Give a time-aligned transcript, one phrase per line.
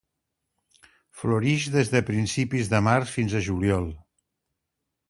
[1.19, 3.89] Florix des de principis de març fins a juliol.